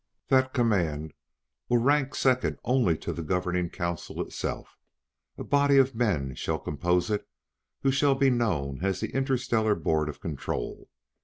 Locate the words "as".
8.83-8.99